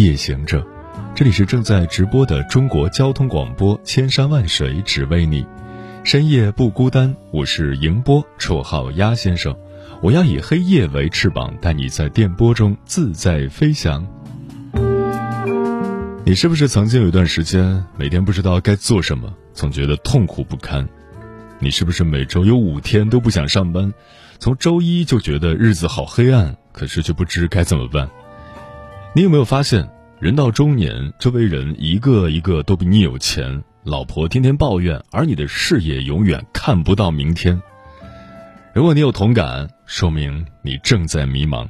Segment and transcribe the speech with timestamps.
[0.00, 0.66] 夜行者，
[1.14, 5.44] 这里是正在直播的中国交通广播，千山万水只为你，
[6.02, 7.14] 深夜不孤单。
[7.30, 9.54] 我是迎波，绰号鸭先生。
[10.00, 14.06] 我要以黑夜为翅膀，带你在电波中自在飞翔。
[16.24, 20.88] 你是不是曾经有一段时间，每天不知道该做什么，总觉得痛苦不堪？
[21.58, 23.92] 你是不是每周有五天都不想上班，
[24.38, 28.08] 从周一就觉得日子好黑暗，可是却不知该怎么办？
[29.12, 37.60] 你有没有发现，人到中年，周围人一个一个都比你有钱，老婆天天抱怨，而你的事业永远看不到明天。
[38.72, 41.68] 如果你有同感，说明你正在迷茫。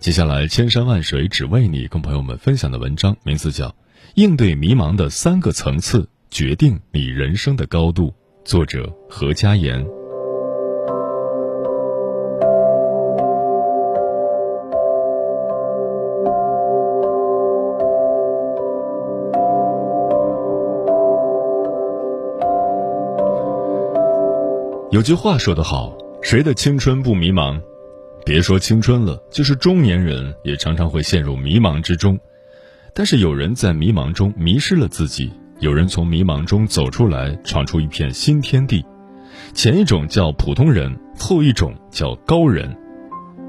[0.00, 3.68] 接下来，千山万水只为你，跟朋友们分享的文章名字叫
[4.16, 8.08] 《应对迷茫的三个层次，决定你人生的高度》，
[8.44, 9.86] 作者何佳言。
[24.90, 27.60] 有句话说得好，谁的青春不迷茫？
[28.26, 32.18] 别说青春了，就是中年人也常常会陷入迷茫之中。
[32.92, 35.30] 但是有人在迷茫中迷失了自己，
[35.60, 38.84] 有人从迷茫中走出来，闯出一片新天地。
[39.54, 42.76] 前一种叫普通人，后一种叫高人。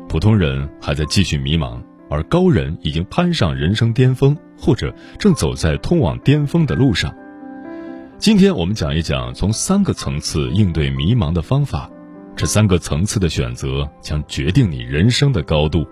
[0.09, 7.11] 普通人还在继续迷茫，而高人已经攀上人生巅峰，或者正走在通往巅峰的路上。
[8.21, 11.89] 今天我们讲一讲从三个层次应对迷茫的方法，
[12.35, 15.87] 这三个层次的选择将决定你人生的高度。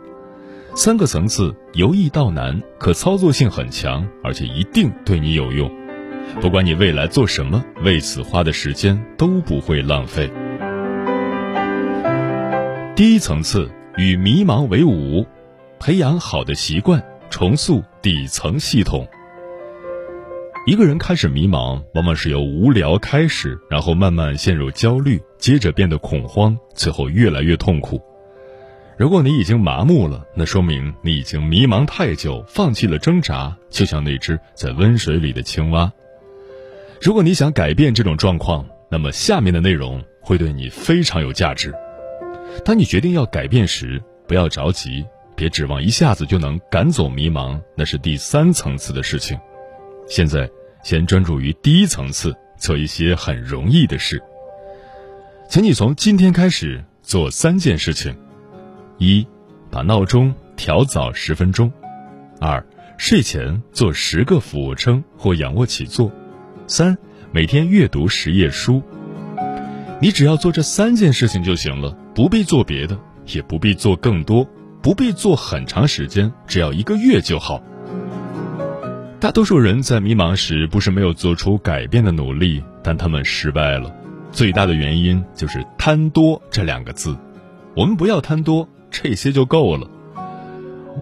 [0.75, 5.67] 三个层次由易到难，可操作性很强，而且一定对你有用。
[6.39, 10.31] 不管你未来做什么，为此花的时间都不会浪费。
[12.95, 13.67] 第一层次
[13.97, 15.25] 与迷茫为伍，
[15.79, 19.07] 培养好的习惯，重塑底层系统。
[20.65, 27.99] 一个人开始迷茫，往往是由无聊开始，然后慢慢陷入焦虑，接着变得恐慌，最后越来越痛苦。
[28.97, 35.91] 如果你已经麻木了，那说明你已经迷茫太久，放弃了挣扎，就像那只在温水里的青蛙。
[37.01, 41.73] 如果你想改变这种状况，那么下面的内容会对你非常有价值。
[42.65, 45.05] 当你决定要改变时，不要着急，
[45.35, 49.39] 别指望一下子就能赶走迷茫，那是第三层次的事情。
[50.09, 50.49] 现在，
[50.83, 54.19] 先专注于第一层次，做一些很容易的事。
[55.47, 58.17] 请你从今天开始做三件事情：
[58.97, 59.25] 一，
[59.69, 61.69] 把闹钟调早十分钟；
[62.41, 62.65] 二，
[62.97, 66.09] 睡前做十个俯卧撑或仰卧起坐；
[66.65, 66.97] 三，
[67.31, 68.81] 每天阅读十页书。
[70.01, 74.43] 你只要做这三件事情就行了，不必做别的，也不必做更多，
[74.81, 77.61] 不必做很长时间，只要一个月就好。
[79.19, 83.93] 大多数人在迷茫时，不是没有做出改变的努力，但他们失败了。
[84.31, 87.17] 最大的原因就是贪多这两个字。
[87.75, 89.85] 我们不要贪多，这些就够了。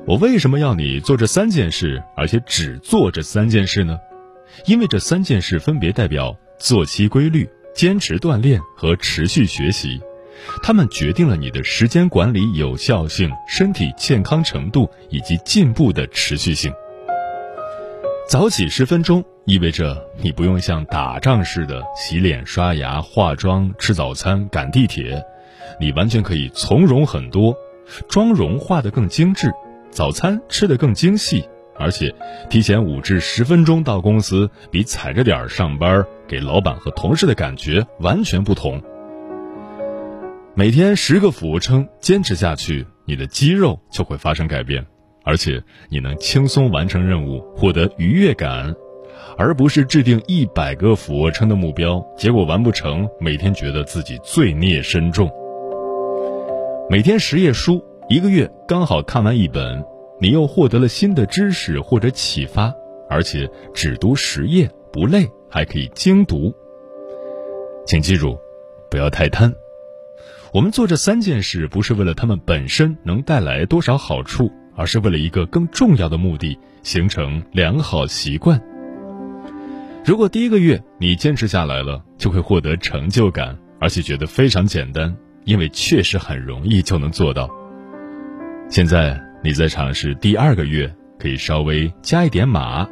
[0.08, 4.00] 我为什么要你做这三件事，而且只做这三件事呢？
[4.66, 10.02] 因为这三件事分别代表作息规律、坚持锻炼和持续学习，
[10.64, 16.74] 它们决定了你的时间管理有效性、身体健康程度以及进步的持续性。
[18.28, 25.24] 早起十分钟意味着你不用像打仗似的洗脸、刷牙、化妆、吃早餐、赶地铁，
[25.80, 27.56] 你完全可以从容很多，
[28.10, 29.50] 妆容化得更精致，
[29.92, 31.48] 早餐吃得更精细，
[31.80, 32.14] 而且
[32.50, 38.84] 提前五至十分钟到公司，比踩着点上班给老板和同事的感觉完全不同。
[40.54, 44.86] 每天十个俯卧撑坚持下去，你的肌肉就会发生改变。
[45.28, 48.74] 而且你能轻松完成任务，获得愉悦感，
[49.38, 55.30] 而不是制定一百个俯卧撑的目标，结果完不成，每天觉得自己罪孽深重。
[56.90, 59.84] 每天十页书，一个月刚好看完一本，
[60.22, 62.74] 你又获得了新的知识或者启发，
[63.10, 66.56] 而且只读十页不累，还可以精读。
[67.86, 68.38] 请记住，
[68.90, 69.54] 不要太贪。
[70.54, 78.62] 我们做这三件事，不是为了他们本身能带来多少好处，而是为了一个更重要的目的——形成良好习惯。
[80.06, 85.14] 如果第一个月你坚持下来了，就会获得成就感，而且觉得非常简单，
[85.44, 87.50] 因为确实很容易就能做到。
[88.70, 92.88] 现在你在尝试第二个月，可以稍微加一点码，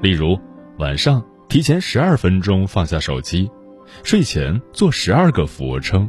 [0.00, 0.38] 例如
[0.78, 3.50] 晚上提前十二分钟放下手机，
[4.02, 6.08] 睡前做十二个俯卧撑。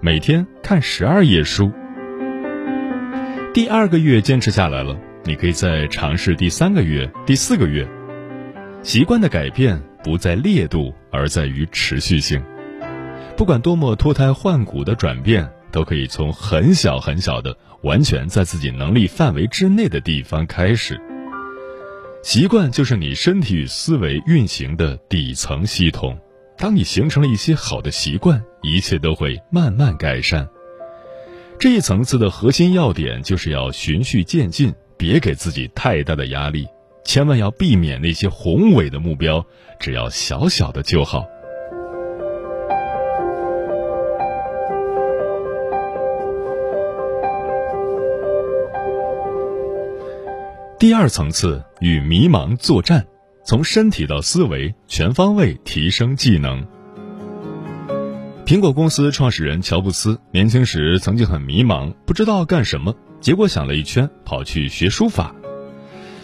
[0.00, 1.70] 每天看十二页书。
[3.54, 7.86] 第二个月坚持下来了，你可以再尝试第三个月、第四个月。
[8.82, 12.42] 习惯的改变不在烈度，而在于持续性。
[13.36, 20.98] 不管多么脱胎换骨的转变，都可以从很小很小的、完全在自己能力范围之内的地方开始。
[22.22, 26.18] 习惯就是你身体与思维运行的底层系统。
[26.56, 30.48] 当你形成了一些好的习惯，一切都会慢慢改善。
[31.58, 36.66] 这一层次的核心要点就是要循序渐进，别给自己太大的压力，
[37.04, 39.44] 千万要避免那些宏伟的目标，
[39.78, 41.24] 只要小小的就好。
[50.78, 53.06] 第二层次与迷茫作战。
[53.44, 56.64] 从身体到思维，全方位提升技能。
[58.44, 65.34] 苹果公司创始人乔布斯年轻时曾经很迷茫，不知道干什么，结果想了一圈，跑去学书法。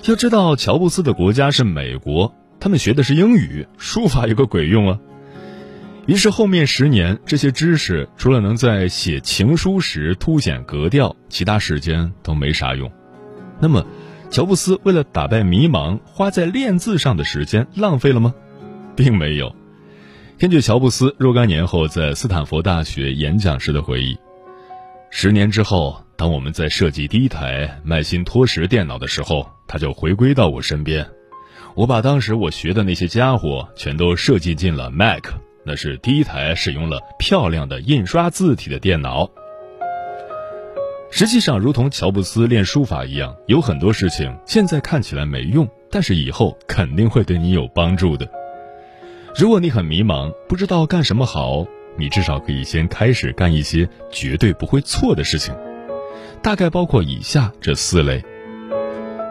[0.04, 4.98] 要知道，乔布斯的国家是美国，他们学的是英语，书法有个鬼用啊！
[6.06, 12.90] 于是后面十年，这些知识除了能在写情书时凸显格调，其他时间都没啥用。
[13.60, 13.86] 那么。
[14.30, 18.34] 乔布斯为了打败迷茫，花在练字上的时间浪费了吗？
[18.94, 19.56] 并没有。
[20.38, 24.16] 根据乔布斯若干年后在斯坦福大学演讲时的回忆，
[25.10, 31.04] 十年之后，当我们在设计第一台麦辛托什电脑的时候，他就回归到我身边。
[31.74, 35.24] 我把当时我学的那些家伙全都设计进了 Mac，
[35.64, 39.28] 那是第一台使用了漂亮的印刷字体的电脑。
[41.10, 48.30] 实际上，如同乔布斯练书法一样，有很多事情现在看起来没用，但是以后肯定会对你有帮助的。
[49.36, 51.66] 如果你很迷茫，不知道干什么好，
[51.96, 55.54] 你至少可以先开始干一些绝对不会错的事情，
[56.42, 58.24] 大概包括以下这四类：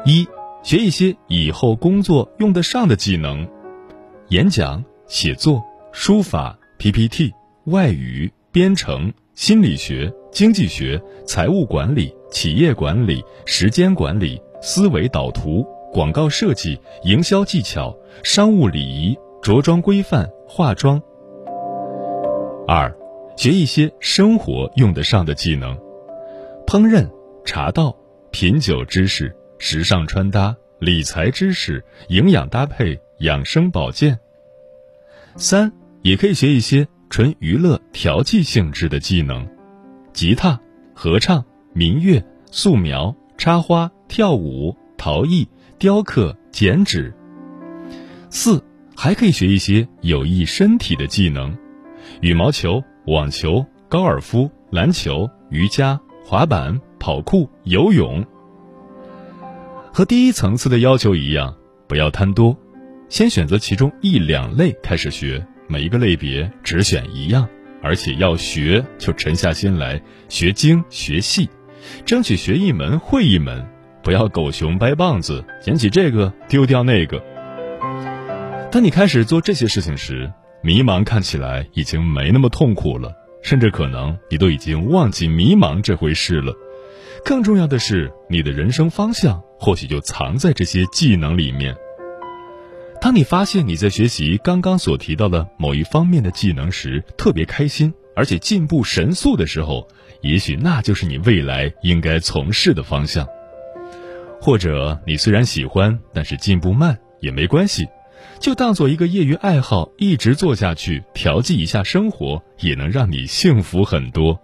[0.05, 0.27] 一、
[0.63, 3.47] 学一些以后工作用得上的技能，
[4.29, 7.33] 演讲、写作、书法、PPT、
[7.65, 10.13] 外语、编程、心理学。
[10.29, 19.17] 经济学、财务管理、企业管理、时间管理、思维导图、广告设计、营销技巧、商务礼仪、
[19.47, 21.01] 着装规范、化妆。
[22.67, 22.93] 二，
[23.37, 25.73] 学一些生活用得上的技能，
[26.65, 27.09] 烹饪、
[27.45, 27.95] 茶道、
[28.29, 34.19] 品酒知识、时尚穿搭、理财知识、营养搭配、养生保健。
[35.37, 35.71] 三，
[36.01, 39.47] 也可以学一些纯娱乐调剂性质的技能。
[40.11, 40.59] 吉他、
[40.93, 41.41] 合唱、
[41.71, 42.21] 民乐、
[42.51, 45.47] 素描、插花、跳舞、陶艺、
[45.79, 47.13] 雕刻、剪纸。
[48.29, 48.61] 四
[48.99, 51.55] 还可以学一些有益身体的技能，
[52.19, 58.25] 羽毛球、网球、高尔夫、篮球、瑜伽、滑板、跑酷、游泳。
[59.93, 61.55] 和第一层次的要求一样，
[61.87, 62.57] 不要贪多，
[63.07, 67.47] 先选择其中一两类开始学，每一个类别只选一样。
[67.83, 71.47] 而且要学，就沉下心来学精学细，
[72.03, 73.63] 争取学一门会一门，
[74.01, 77.23] 不要狗熊掰棒子，捡起这个丢掉那个。
[78.77, 80.31] 当你开始做这些事情时，
[80.61, 86.53] 迷茫看起来已经没那么痛苦了，甚至可能你都已经忘记迷茫这回事了。
[87.25, 91.75] 更重要的是，你的人生方向或许就藏在这些技能里面。
[93.01, 99.87] 当你发现你在学习刚刚所提到的某一方面的技能时特别开心，而且进步神速的时候，
[100.21, 103.27] 也许那就是你未来应该从事的方向。
[104.39, 107.87] 或者你虽然喜欢，但是进步慢也没关系，
[108.39, 114.39] 就当做一个业余爱好，一直做下去，调剂一下生活，也能让你幸福很多。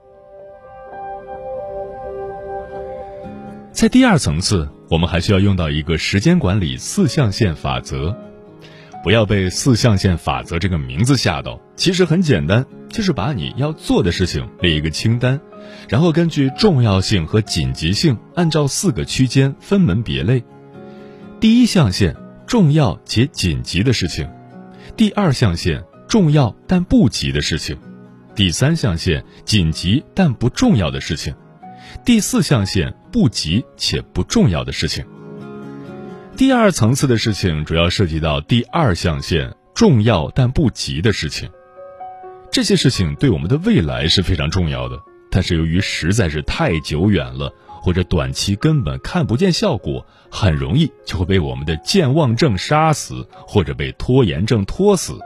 [3.72, 8.16] 在第二层次，我们还需要用到一个时间管理四象限法则。
[9.04, 15.42] 不要被四象限法则这个名字吓到，其实很简单，就是把你要做的事情列一个清单，
[15.90, 20.42] 然后根据重要性和紧急性，按照四个区间分门别类。
[21.42, 22.16] 第一象限，
[22.54, 24.28] 重要且紧急的事情；
[24.96, 27.76] 第二象限，重要但不急的事情；
[28.36, 31.34] 第三象限紧急但不重要的事情，
[32.06, 35.04] 第四象限不急且不重要的事情。
[36.38, 41.50] 第二层次的事情主要涉及到第二象限重要但不急的事情，
[42.52, 45.00] 这些事情对我们的未来是非常重要的，
[45.32, 47.52] 但是由于实在是太久远了，
[47.84, 55.20] 或者短期根本看不见效果，很容易就会被我们的健忘症杀死，或者被拖延症拖死。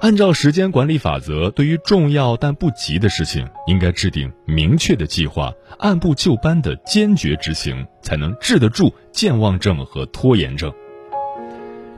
[0.00, 10.72] 按照时间管理法则，对于重要但不急的事情，应该制定明确的计划，按部就班的坚决执行，才能治得住健忘症和拖延症。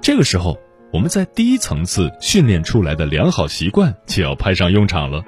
[0.02, 0.58] 这个时候，
[0.92, 5.22] 我们在第一层次训练出来的良好习惯就要派上用场了。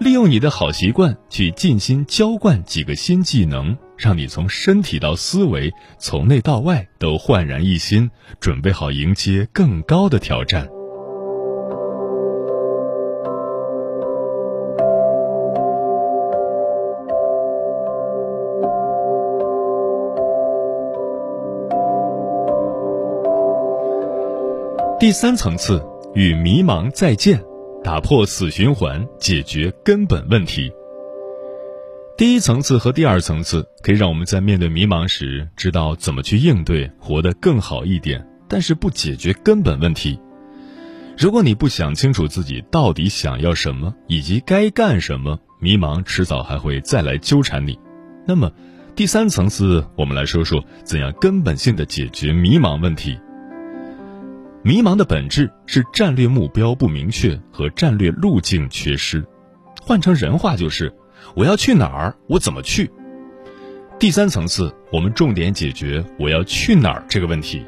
[0.00, 10.66] 利用你的好习惯去尽心浇灌几个新技能，让你从身体到思维，从内到外都焕然一新，准备好迎接更高的挑战。
[24.98, 27.42] 第三层次，与迷茫再见，
[27.82, 30.70] 打破死循环，解决根本问题。
[32.16, 40.20] 第一层次和第二层次可以让我们在面对迷茫时知道怎么去应对，活得更好一点，但是不解决根本问题。
[41.16, 47.78] 如果你不想清楚自己到底想要什么以及该干什么，迷茫迟早还会再来纠缠你。
[48.26, 48.52] 那么，
[48.94, 53.18] 第三层次，我们来说说怎样根本性的解决迷茫问题。
[54.62, 59.24] 迷茫的本质是战略目标不明确和战略路径缺失，
[59.80, 60.92] 换成人话就是：
[61.34, 62.90] 我要去哪儿，我怎么去？
[63.98, 67.64] 第三层次，我们重点解决我要去哪儿这个问题，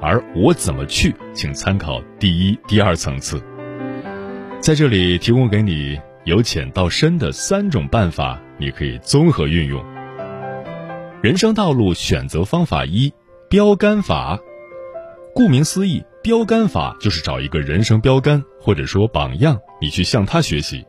[0.00, 3.40] 而我怎么去，请参考第一、第二层次。
[4.58, 9.80] 在这里提供给你由浅到深的三种办法，你可以综合运用。
[11.22, 13.12] 人生道路选择方法一：
[13.48, 14.40] 标杆法。
[15.32, 16.02] 顾名思义。
[16.26, 20.84] 标杆法就是找一个人生标杆，或者说榜样，你去向他学习。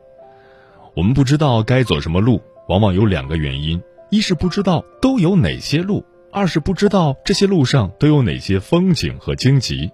[0.96, 3.80] 我们不知道该走什么路，往往有两个原因：
[4.10, 9.88] 一是不知道都有哪些路，二是不知道这些路上都有哪些风景和荆棘。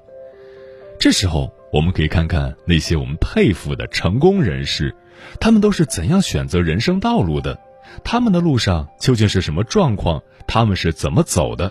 [0.98, 4.96] 这时候，我们可以看看那些我们佩服的成功人士，
[5.40, 7.58] 他们都是怎样选择人生道路的？
[8.02, 10.22] 他们的路上究竟是什么状况？
[10.46, 11.70] 他们是怎么走的？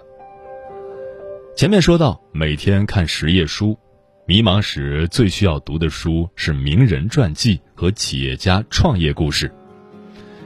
[1.56, 3.78] 前面说到，每天看十页书，
[4.26, 9.54] 迷茫时最需要读的书是名人传记和企业家创业故事。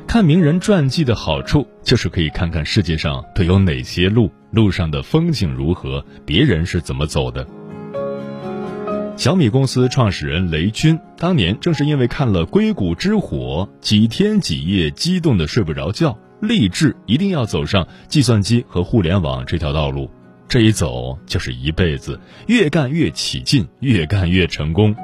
[0.06, 7.48] 看名人传记的好处就是可以看看世界上都有哪些路，路上的风景如何，别人是怎么走的。
[9.16, 20.12] 小米公司创始人雷军当年正是因为看了《硅谷之火》，几天几夜激动的睡不着觉，立志一定要走上计算机和互联网这条道路。
[20.50, 24.96] 这一走就是一辈子，越干越起劲，越干越成功。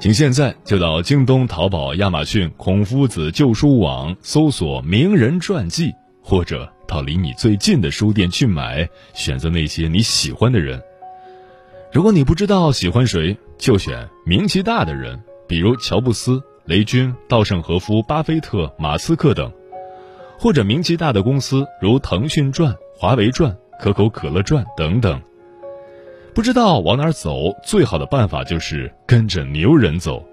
[0.00, 10.82] 请现在就到京东、淘宝、亚马逊、孔夫子旧书网搜索名人传记，或者到离你最近的书店去买，选择那些你喜欢的人。
[11.92, 15.18] 如果你不知道喜欢谁，就选名气大的人，
[15.48, 19.50] 比如乔布斯、雷军、稻盛和夫、巴菲特、马斯克等，
[20.36, 23.56] 或者名气大的公司如腾讯传、华为传。
[23.78, 25.20] 可口可乐传等等，
[26.34, 30.24] 不知道往哪儿走，最好的办法就是跟着牛人走。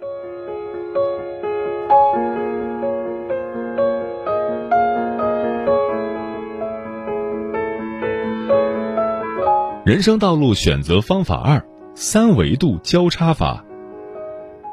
[9.85, 11.61] 人生道路选择方法二：
[11.93, 13.63] 三维度交叉法。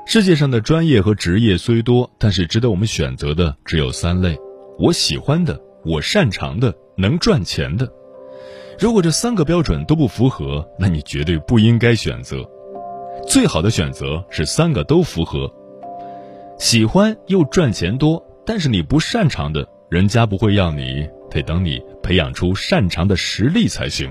[0.06, 4.38] 世界上的专业和职业虽多，但是值得我们选择的只有三类：
[4.78, 7.92] 我喜欢的、我擅长的、能赚钱的。
[8.80, 12.42] 如果这三个标准都不符合，那你绝对不应该选择。
[13.28, 15.52] 最好的选择是三个都符合。
[16.58, 24.10] 喜欢又赚钱多，但是你不擅长的，人家不会要你，得等你培养出擅长的实力才行。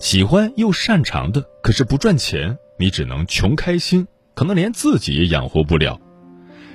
[0.00, 5.96] 喜欢又擅长的，可是不赚钱，你只能穷开心，可能连自己也养活不了。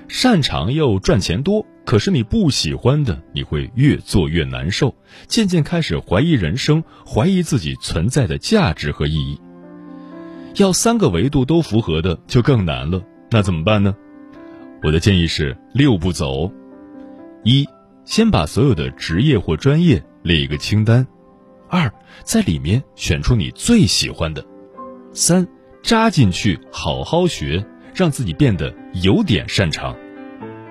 [0.08, 1.66] 擅长又赚钱多。
[1.86, 4.96] 可是你不喜欢的，你会越做越难受，
[5.28, 9.40] 渐渐开始怀疑人生，怀疑自己存在的价值和意义。
[10.56, 13.96] 要三个维度都符合的就更难了，那怎么办呢？
[14.82, 16.52] 我的建议是六步走：
[17.44, 17.68] 一，
[18.04, 21.06] 先把所有的职业或专业列一个清单；
[21.70, 21.92] 二，
[22.24, 24.42] 在里面选出你最喜欢的；
[25.14, 25.48] 三，
[25.84, 27.64] 扎进去好好学，
[27.96, 29.96] 让自己变得有点擅长。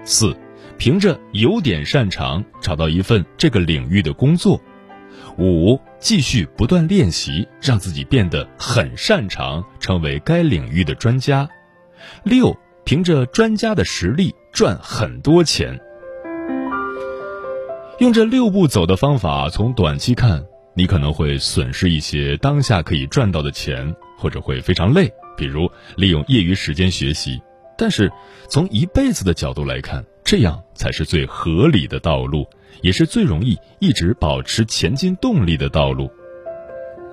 [0.04, 0.36] 四，
[0.76, 4.60] 凭着有点擅长找到一份这个领域的工作。
[5.38, 11.48] 五，继续不断练习，让自己变得很擅长，成为该领域的专家。
[12.22, 15.80] 六，凭着专家的实力赚很多钱。
[18.00, 27.40] 用这六步走的方法，从短期看，你可能会损失一些当下可以赚到的钱，或者会非常累，比如利用业余时间学习。
[27.76, 28.10] 但是，
[28.48, 32.46] 从一辈子的角度来看，这样才是最合理的道路，
[32.82, 36.08] 也是最容易一直保持前进动力的道路。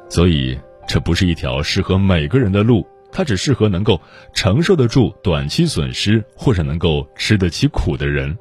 [0.07, 3.99] 所以，这不是一条适合每个人的路，它只适合能够
[4.33, 8.37] 承受得住短期损失，或者能够吃得起苦的人。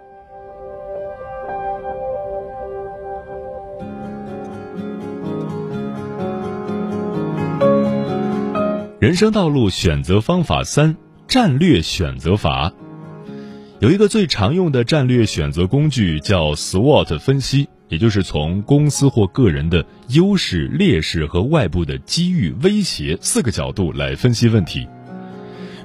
[9.11, 12.73] 人生道路选择方法三：战略选择法。
[13.81, 24.87] 有一个最常用的战略选择工具叫 SWOT 分析，也就是从公司或个人的优势、劣势和外部的机遇、威胁四个角度来分析问题。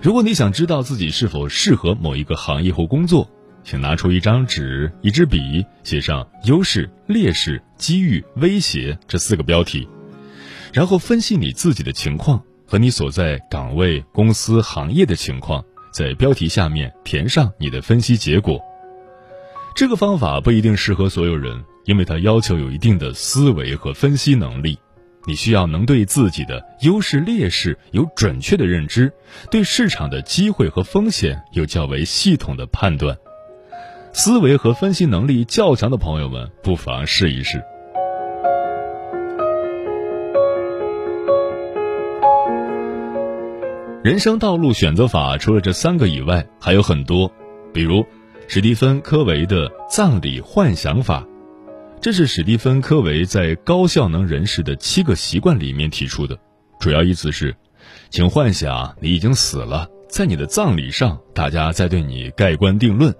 [0.04, 3.28] 如果你想知道自己是否适合某一个行业或工作，
[3.64, 9.88] 请拿出一张纸、一支笔，写上优势、劣势、机遇、威胁这四个标题，
[10.72, 12.44] 然后分析你自己的情况。
[12.68, 18.60] 和你所在岗位、公司、行业的情况，在标题下面填上你的分析结果。
[19.76, 24.80] 这个方法不一定适合所有人，因为它要求有一定的思维和分析能力。
[25.28, 29.12] 你需要能对自己的优势劣势有准确的认知，
[29.50, 33.18] 对市场的机会和风险有较为系统的判断。
[34.14, 37.62] 思维和分析能力较强的朋友们，不妨试一试。
[44.06, 47.32] 人生道路选择法除了这三个以外，还有很多，
[47.74, 48.06] 比如
[48.48, 51.26] 史蒂芬·科维的葬礼幻想法，
[52.00, 56.38] 这是史蒂芬·科维在《高效能人士的七个习惯》里面提出的。
[56.80, 57.56] 主要意思是，
[58.12, 63.12] 请幻想你已经死了，在你的葬礼上，大家在对你盖棺定论，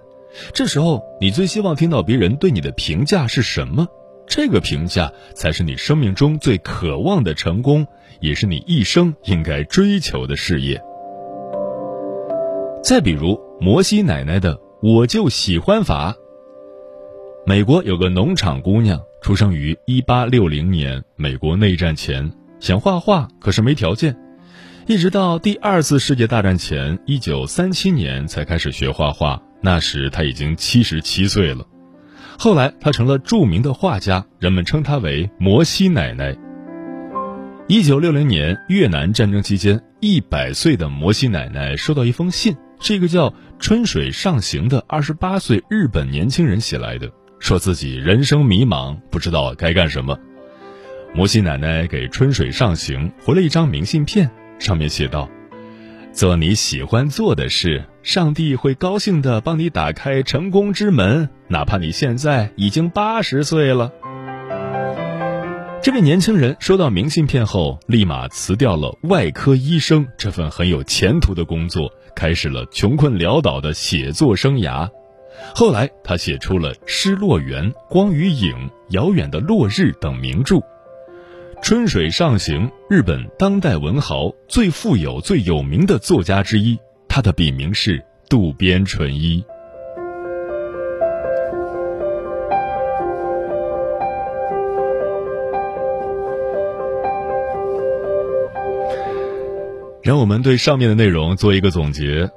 [0.54, 3.88] 这时候你最希望听到别人对你的评价是什么？
[4.26, 7.86] 这个评价才是你生命中最渴望的成功。
[8.18, 10.80] 也是你一生应该追求的事业。
[12.82, 16.14] 再比如摩西奶奶的“我就喜欢法”。
[17.44, 24.16] 美国有个农场姑娘，出生于一八六零年，美国内战前，想画画，可是没条件，
[24.86, 29.42] 一直到第二次世界大战前，一九三七年才开始学画画。
[29.60, 31.66] 那时她已经七十七岁了。
[32.38, 36.36] 后来她成了著名的画家，人们称她为摩西奶奶。
[37.68, 50.16] 一九六零年越南战争期间，一百岁的摩西奶奶收到一封信，是一个叫春水上行的二十八岁日本年轻人写来的，说自己人生迷茫，不知道该干什么。
[51.14, 55.28] 摩西奶奶给春水上行回了一张明信片，上面写道
[56.16, 63.92] ：“做你喜欢做的事，上帝会高兴的帮你打开成功之门，哪怕你现在已经八十岁了。”
[65.84, 74.88] 这位年轻人收到明信片后，立马辞掉了外科医生这份很有前途的工作，开始了穷困潦倒的写作生涯。
[75.54, 78.52] 后来，他写出了《失落园》《光与影》
[78.88, 80.60] 《遥远的落日》等名著。
[81.66, 89.44] 春水上行，日本当代文豪最富有、最有名的作家之一，他的笔名是渡边淳一。
[100.04, 102.30] 让我们对上面的内容做一个总结。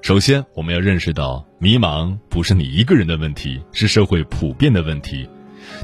[0.00, 5.28] 首先，我们要认识到，迷茫不是你一个人的问题，是社会普遍的问题。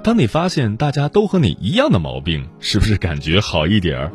[0.02, 4.12] 当你发现大家都和你一样的毛病，是不是感觉好一点儿？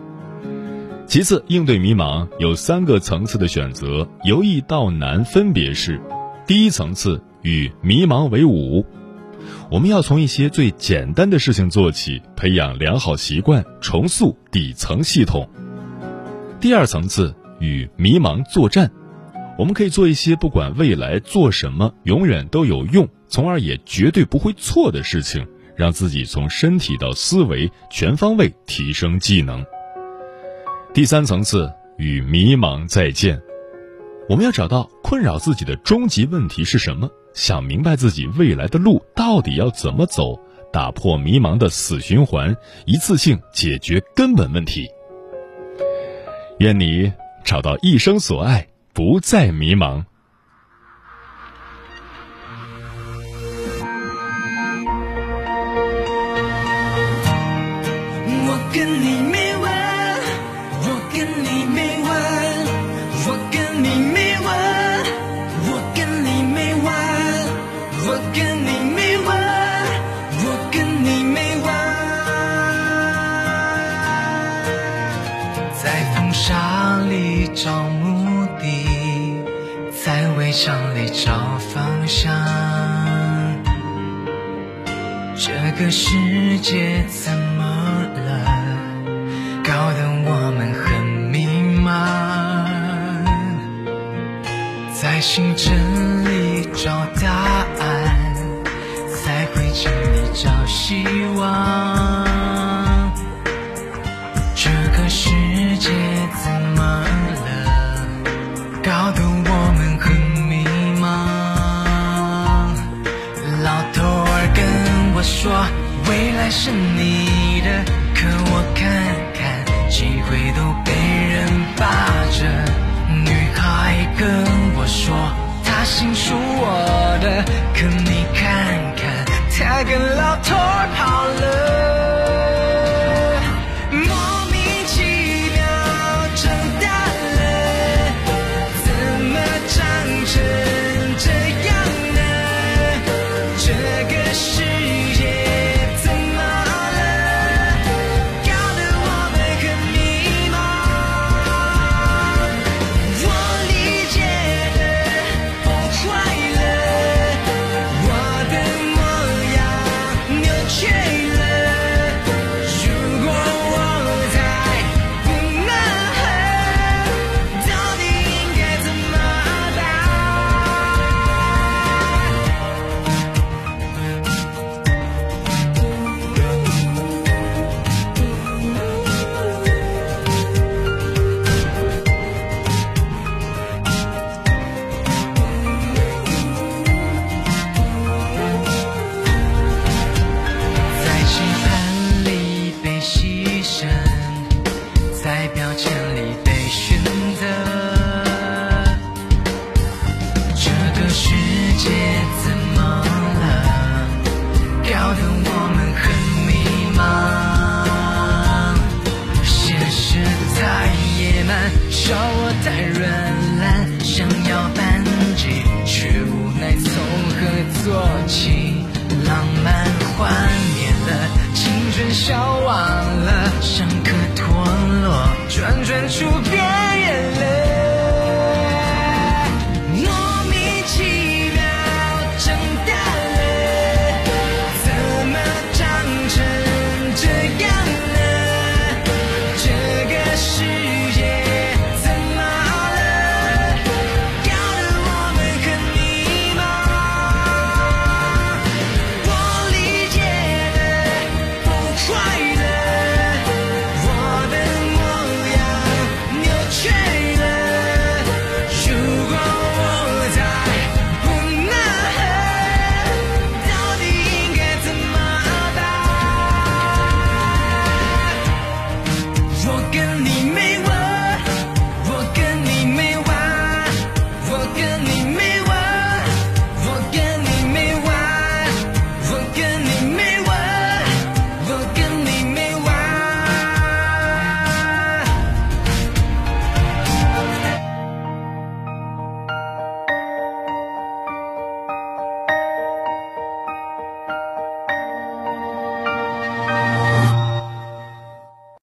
[1.06, 6.02] 其次，应对迷茫有三个层次的选择，由易到难分别是：
[6.47, 8.86] 第一层次与迷茫为伍，
[9.69, 15.47] 我们要从一些最简单的事情做起，培养良好习惯，重塑底层系统。
[16.62, 18.89] 第二层次与迷茫作战，
[19.60, 29.65] 我们可以做一些不管未来做什么永远都有用，从而也绝对不会错的事情，让自己从身体到思维全方位提升技能。
[30.93, 33.41] 第三层次与迷茫再见，
[34.29, 40.39] 我们要找到困扰自己的终极问题是什么，想明白自己未来的路到底要怎么走，
[40.71, 42.55] 打破迷茫的死循环，
[42.86, 44.88] 一次性解决根本问题。
[46.59, 47.12] 愿你
[47.43, 50.03] 找到一生所爱，不再迷茫。
[80.54, 82.32] 向里找方向，
[85.36, 87.63] 这个世界怎么
[88.13, 88.46] 了？
[89.63, 91.48] 搞得我们很迷
[91.84, 91.89] 茫。
[94.93, 95.74] 在星辰
[96.24, 97.32] 里找答
[97.80, 98.36] 案，
[99.26, 101.04] 在灰烬里找希
[101.36, 102.03] 望。
[116.43, 116.92] 还是你。